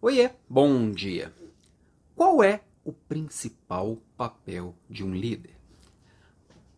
[0.00, 1.34] Oiê, bom dia.
[2.14, 5.56] Qual é o principal papel de um líder?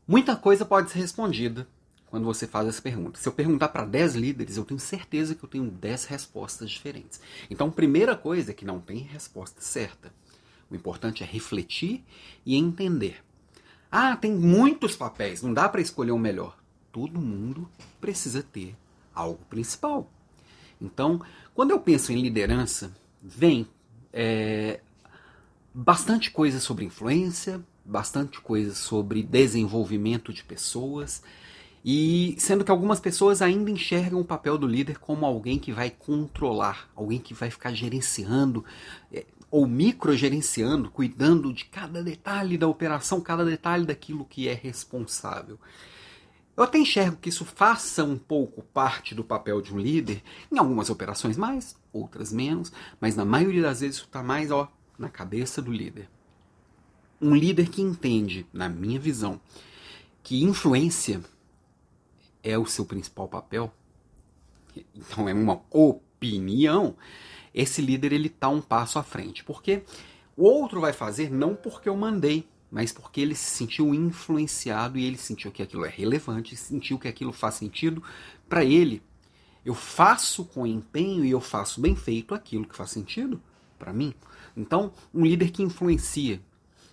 [0.09, 1.69] Muita coisa pode ser respondida
[2.06, 3.21] quando você faz essa pergunta.
[3.21, 7.21] Se eu perguntar para 10 líderes, eu tenho certeza que eu tenho 10 respostas diferentes.
[7.51, 10.11] Então, primeira coisa é que não tem resposta certa.
[10.71, 12.02] O importante é refletir
[12.46, 13.23] e entender.
[13.93, 16.57] Ah, tem muitos papéis, não dá para escolher o melhor.
[16.91, 17.68] Todo mundo
[18.00, 18.75] precisa ter
[19.14, 20.11] algo principal.
[20.80, 21.21] Então,
[21.55, 22.91] quando eu penso em liderança,
[23.23, 23.66] vem
[24.12, 24.80] é,
[25.74, 31.23] bastante coisa sobre influência, bastante coisa sobre desenvolvimento de pessoas,
[31.84, 35.91] e sendo que algumas pessoas ainda enxergam o papel do líder como alguém que vai
[35.91, 38.65] controlar, alguém que vai ficar gerenciando
[39.12, 45.59] é, ou microgerenciando, cuidando de cada detalhe da operação, cada detalhe daquilo que é responsável.
[46.60, 50.59] Eu até enxergo que isso faça um pouco parte do papel de um líder, em
[50.59, 52.70] algumas operações mais, outras menos,
[53.01, 56.07] mas na maioria das vezes isso está mais ó, na cabeça do líder.
[57.18, 59.40] Um líder que entende, na minha visão,
[60.23, 61.23] que influência
[62.43, 63.73] é o seu principal papel,
[64.94, 66.94] então é uma opinião,
[67.54, 69.42] esse líder ele está um passo à frente.
[69.42, 69.82] Porque
[70.37, 75.04] o outro vai fazer não porque eu mandei, mas porque ele se sentiu influenciado e
[75.04, 78.03] ele sentiu que aquilo é relevante, sentiu que aquilo faz sentido
[78.49, 79.03] para ele.
[79.65, 83.43] Eu faço com empenho e eu faço bem feito aquilo que faz sentido
[83.78, 84.15] para mim.
[84.56, 86.41] Então, um líder que influencia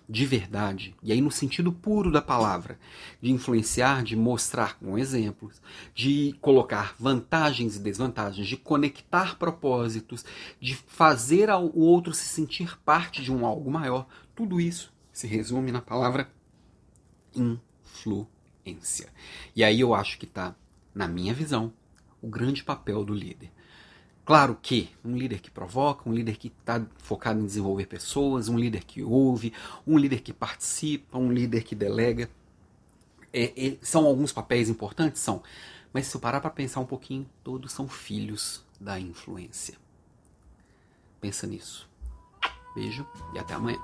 [0.08, 2.78] de verdade, e aí no sentido puro da palavra,
[3.20, 5.60] de influenciar, de mostrar com exemplos,
[5.94, 10.24] de colocar vantagens e desvantagens, de conectar propósitos,
[10.58, 15.72] de fazer o outro se sentir parte de um algo maior, tudo isso se resume
[15.72, 16.30] na palavra
[17.34, 19.12] influência.
[19.56, 20.54] E aí eu acho que está,
[20.94, 21.72] na minha visão,
[22.22, 23.50] o grande papel do líder.
[24.24, 28.56] Claro que um líder que provoca, um líder que está focado em desenvolver pessoas, um
[28.56, 29.52] líder que ouve,
[29.84, 32.30] um líder que participa, um líder que delega,
[33.32, 35.20] é, é, são alguns papéis importantes?
[35.20, 35.42] São.
[35.92, 39.76] Mas se eu parar para pensar um pouquinho, todos são filhos da influência.
[41.20, 41.90] Pensa nisso.
[42.72, 43.80] Beijo e até amanhã.